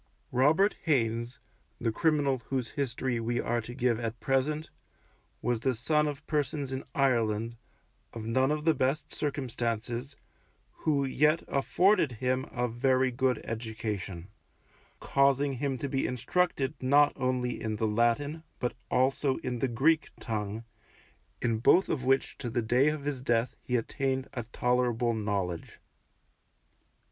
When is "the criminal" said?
1.79-2.39